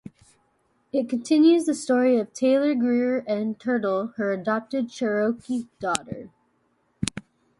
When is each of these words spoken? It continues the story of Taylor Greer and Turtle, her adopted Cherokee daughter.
It 0.91 1.07
continues 1.07 1.65
the 1.65 1.75
story 1.75 2.17
of 2.17 2.33
Taylor 2.33 2.73
Greer 2.73 3.23
and 3.27 3.59
Turtle, 3.59 4.13
her 4.17 4.31
adopted 4.31 4.89
Cherokee 4.89 5.67
daughter. 5.79 6.31